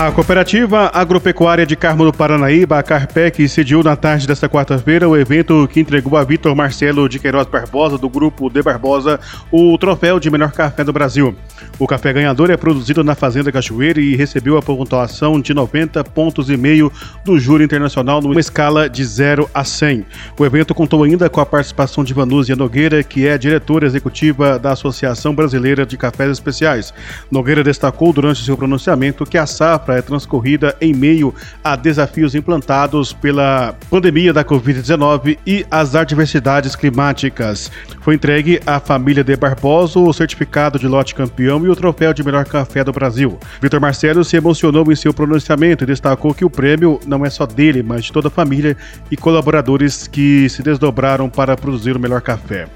[0.00, 5.14] A cooperativa agropecuária de Carmo do Paranaíba, a Carpec, sediou na tarde desta quarta-feira o
[5.14, 9.20] evento que entregou a Vitor Marcelo de Queiroz Barbosa, do grupo De Barbosa,
[9.52, 11.36] o troféu de melhor café do Brasil.
[11.78, 16.48] O café ganhador é produzido na Fazenda Cachoeira e recebeu a pontuação de 90 pontos
[16.48, 16.90] e meio
[17.22, 20.06] do júri internacional numa escala de 0 a 100.
[20.38, 24.72] O evento contou ainda com a participação de Vanúzia Nogueira, que é diretora executiva da
[24.72, 26.94] Associação Brasileira de Cafés Especiais.
[27.30, 33.12] Nogueira destacou durante seu pronunciamento que a safra é transcorrida em meio a desafios implantados
[33.12, 37.70] pela pandemia da Covid-19 e as adversidades climáticas.
[38.00, 42.24] Foi entregue à família de Barbosa o certificado de lote campeão e o troféu de
[42.24, 43.38] melhor café do Brasil.
[43.60, 47.46] Vitor Marcelo se emocionou em seu pronunciamento e destacou que o prêmio não é só
[47.46, 48.76] dele, mas de toda a família
[49.10, 52.68] e colaboradores que se desdobraram para produzir o melhor café.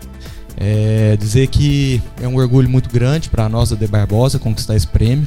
[0.57, 4.87] É, dizer que é um orgulho muito grande para nós da De Barbosa conquistar esse
[4.87, 5.27] prêmio.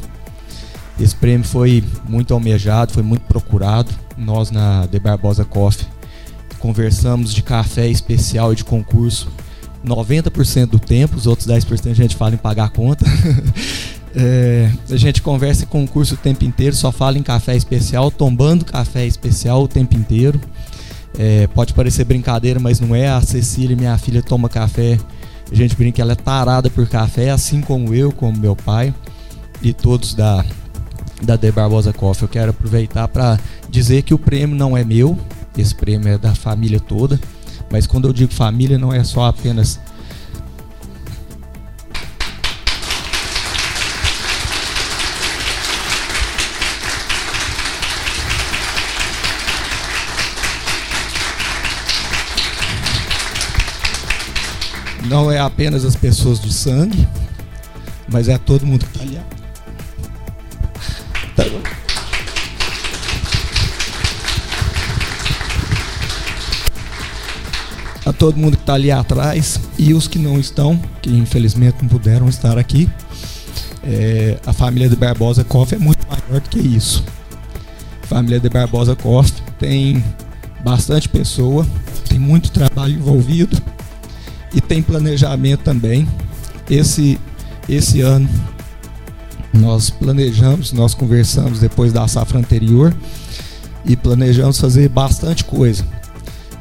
[1.00, 3.92] Esse prêmio foi muito almejado, foi muito procurado.
[4.18, 5.86] Nós na De Barbosa Coffee
[6.60, 9.30] conversamos de café especial e de concurso
[9.86, 13.06] 90% do tempo, os outros 10% a gente fala em pagar a conta.
[14.16, 18.66] é, a gente conversa em concurso o tempo inteiro, só fala em café especial, tombando
[18.66, 20.42] café especial o tempo inteiro.
[21.18, 23.08] É, pode parecer brincadeira, mas não é.
[23.08, 25.00] A Cecília, minha filha, toma café.
[25.52, 28.94] A gente brinca que ela é tarada por café, assim como eu, como meu pai
[29.62, 30.46] e todos da,
[31.22, 32.24] da De Barbosa Coffee.
[32.24, 35.18] Eu quero aproveitar para dizer que o prêmio não é meu,
[35.58, 37.20] esse prêmio é da família toda.
[37.72, 39.80] Mas quando eu digo família, não é só apenas
[55.08, 57.08] não é apenas as pessoas de sangue,
[58.08, 59.37] mas é todo mundo que está ali.
[68.06, 71.90] A todo mundo que está ali atrás e os que não estão, que infelizmente não
[71.90, 72.90] puderam estar aqui.
[73.84, 77.04] É, a família de Barbosa Coffee é muito maior do que isso.
[78.04, 80.04] A família de Barbosa Coffee tem
[80.64, 81.68] bastante pessoa,
[82.08, 83.62] tem muito trabalho envolvido
[84.54, 86.08] e tem planejamento também.
[86.70, 87.20] Esse,
[87.68, 88.28] esse ano
[89.58, 92.96] nós planejamos, nós conversamos depois da safra anterior
[93.86, 95.86] e planejamos fazer bastante coisa.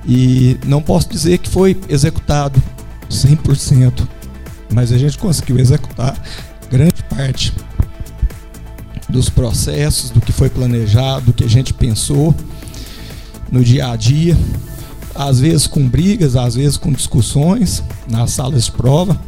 [0.07, 2.63] E não posso dizer que foi executado
[3.11, 4.07] 100%,
[4.73, 6.17] mas a gente conseguiu executar
[6.71, 7.53] grande parte
[9.09, 12.35] dos processos, do que foi planejado, do que a gente pensou
[13.51, 14.37] no dia a dia,
[15.15, 19.19] às vezes com brigas, às vezes com discussões nas salas de prova,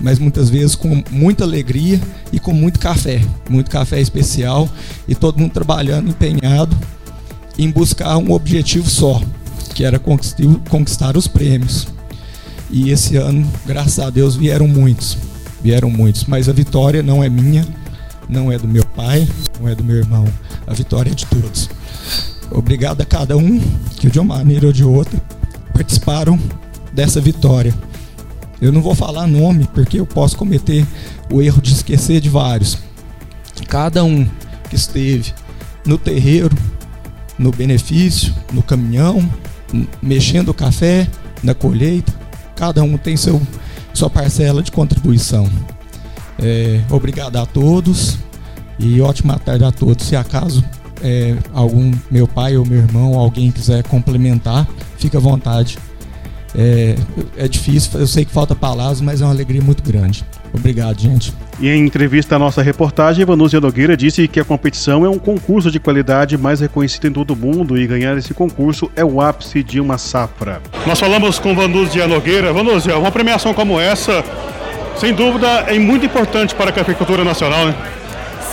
[0.00, 2.00] mas muitas vezes com muita alegria
[2.32, 4.68] e com muito café, muito café especial
[5.06, 6.76] e todo mundo trabalhando empenhado
[7.58, 9.22] em buscar um objetivo só,
[9.74, 11.86] que era conquistar os prêmios.
[12.70, 15.16] E esse ano, graças a Deus, vieram muitos.
[15.62, 16.24] Vieram muitos.
[16.24, 17.66] Mas a vitória não é minha,
[18.28, 19.28] não é do meu pai,
[19.60, 20.24] não é do meu irmão.
[20.66, 21.70] A vitória é de todos.
[22.50, 23.60] Obrigado a cada um
[23.96, 25.20] que, de uma maneira ou de outra,
[25.72, 26.38] participaram
[26.92, 27.74] dessa vitória.
[28.64, 30.86] Eu não vou falar nome, porque eu posso cometer
[31.30, 32.78] o erro de esquecer de vários.
[33.68, 34.26] Cada um
[34.70, 35.34] que esteve
[35.84, 36.56] no terreiro,
[37.38, 39.22] no benefício, no caminhão,
[40.00, 41.06] mexendo o café,
[41.42, 42.10] na colheita,
[42.56, 43.38] cada um tem seu,
[43.92, 45.46] sua parcela de contribuição.
[46.38, 48.16] É, obrigado a todos
[48.78, 50.06] e ótima tarde a todos.
[50.06, 50.64] Se acaso
[51.02, 55.76] é, algum meu pai ou meu irmão, alguém quiser complementar, fica à vontade.
[56.56, 56.94] É,
[57.36, 60.24] é difícil, eu sei que falta palavras, mas é uma alegria muito grande.
[60.52, 61.34] Obrigado, gente.
[61.58, 65.68] E em entrevista à nossa reportagem, Vanúzia Nogueira disse que a competição é um concurso
[65.68, 69.64] de qualidade mais reconhecido em todo o mundo e ganhar esse concurso é o ápice
[69.64, 70.62] de uma safra.
[70.86, 72.52] Nós falamos com Vanúzia Nogueira.
[72.52, 74.24] Vanúzia, uma premiação como essa,
[74.96, 77.74] sem dúvida, é muito importante para a cafeicultura nacional, né?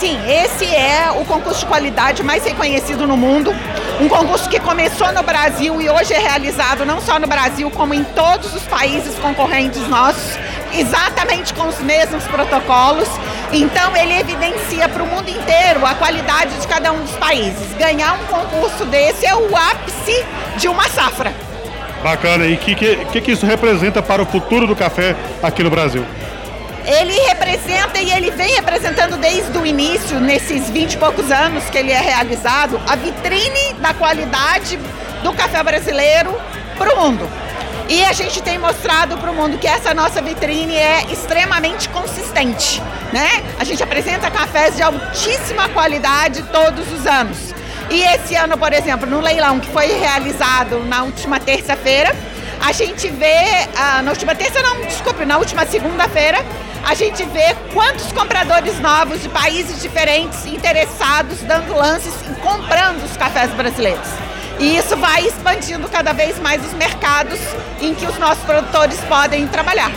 [0.02, 3.54] Sim, esse é o concurso de qualidade mais reconhecido no mundo.
[4.00, 7.94] Um concurso que começou no Brasil e hoje é realizado não só no Brasil, como
[7.94, 10.36] em todos os países concorrentes nossos,
[10.74, 13.06] exatamente com os mesmos protocolos.
[13.52, 17.72] Então, ele evidencia para o mundo inteiro a qualidade de cada um dos países.
[17.78, 20.24] Ganhar um concurso desse é o ápice
[20.56, 21.32] de uma safra.
[22.02, 22.44] Bacana.
[22.46, 26.04] E o que, que, que isso representa para o futuro do café aqui no Brasil?
[26.86, 31.78] Ele representa e ele vem representando desde o início, nesses 20 e poucos anos que
[31.78, 34.78] ele é realizado, a vitrine da qualidade
[35.22, 36.34] do café brasileiro
[36.76, 37.28] para o mundo.
[37.88, 42.82] E a gente tem mostrado para o mundo que essa nossa vitrine é extremamente consistente,
[43.12, 43.42] né?
[43.58, 47.38] A gente apresenta cafés de altíssima qualidade todos os anos.
[47.90, 52.14] E esse ano, por exemplo, no leilão que foi realizado na última terça-feira,
[52.62, 56.38] a gente vê, ah, na última terça não, desculpe, na última segunda-feira,
[56.86, 63.16] a gente vê quantos compradores novos de países diferentes interessados, dando lances e comprando os
[63.16, 64.06] cafés brasileiros.
[64.60, 67.40] E isso vai expandindo cada vez mais os mercados
[67.80, 69.90] em que os nossos produtores podem trabalhar.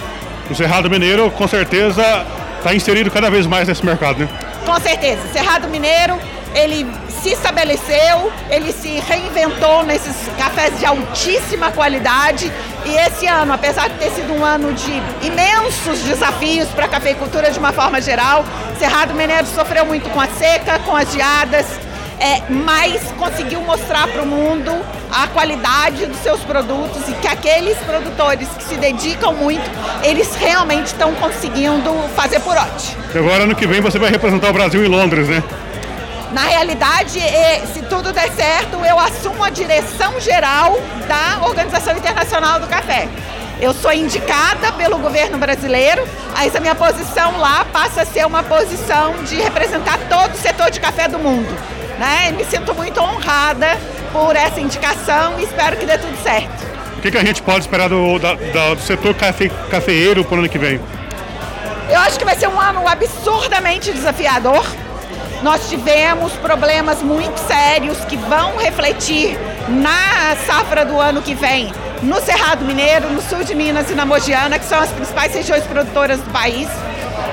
[0.50, 2.26] O Cerrado Mineiro, com certeza,
[2.58, 4.30] está inserido cada vez mais nesse mercado, né?
[4.66, 5.22] Com certeza.
[5.32, 6.18] Cerrado Mineiro,
[6.56, 6.88] ele
[7.22, 12.52] se estabeleceu, ele se reinventou nesses cafés de altíssima qualidade.
[12.86, 17.52] E esse ano, apesar de ter sido um ano de imensos desafios para a cafeicultura
[17.52, 18.46] de uma forma geral,
[18.80, 21.66] Cerrado Mineiro sofreu muito com a seca, com as geadas,
[22.20, 24.72] é, mas conseguiu mostrar para o mundo
[25.12, 29.70] a qualidade dos seus produtos e que aqueles produtores que se dedicam muito,
[30.04, 32.96] eles realmente estão conseguindo fazer por onde.
[33.18, 35.44] Agora, ano que vem, você vai representar o Brasil em Londres, né?
[36.32, 37.20] Na realidade,
[37.74, 40.78] se tudo der certo, eu assumo a direção geral
[41.08, 43.08] da Organização Internacional do Café.
[43.62, 48.44] Eu sou indicada pelo governo brasileiro, mas a minha posição lá passa a ser uma
[48.44, 51.48] posição de representar todo o setor de café do mundo.
[51.98, 52.34] Né?
[52.34, 53.78] Me sinto muito honrada
[54.12, 56.66] por essa indicação e espero que dê tudo certo.
[56.98, 60.40] O que, que a gente pode esperar do, da, do setor cafe, cafeeiro para o
[60.40, 60.82] ano que vem?
[61.90, 64.66] Eu acho que vai ser um ano absurdamente desafiador.
[65.46, 69.38] Nós tivemos problemas muito sérios que vão refletir
[69.70, 71.72] na safra do ano que vem
[72.02, 75.64] no Cerrado Mineiro, no sul de Minas e na Mogiana, que são as principais regiões
[75.66, 76.68] produtoras do país.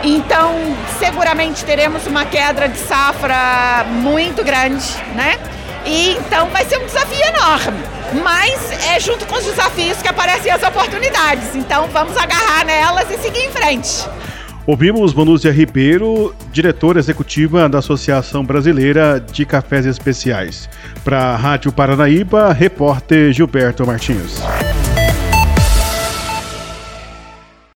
[0.03, 0.55] Então,
[0.99, 5.39] seguramente teremos uma queda de safra muito grande, né?
[5.87, 7.83] E então vai ser um desafio enorme.
[8.23, 11.55] Mas é junto com os desafios que aparecem as oportunidades.
[11.55, 14.07] Então vamos agarrar nelas e seguir em frente.
[14.65, 20.71] Ouvimos Manúzia Ribeiro, diretora executiva da Associação Brasileira de Cafés Especiais.
[21.05, 24.41] Para a Rádio Paranaíba, repórter Gilberto Martins.